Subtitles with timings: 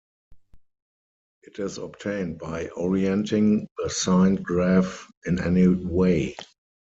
[1.43, 6.35] It is obtained by orienting the signed graph in any way.